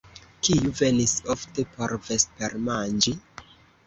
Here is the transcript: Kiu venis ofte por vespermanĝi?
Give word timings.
Kiu 0.45 0.69
venis 0.77 1.11
ofte 1.33 1.65
por 1.75 1.93
vespermanĝi? 2.07 3.15